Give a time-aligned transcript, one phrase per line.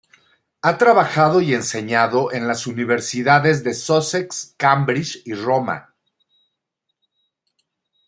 [0.63, 5.93] Ha trabajado y enseñado en las universidades de Sussex, Cambridge y Roma.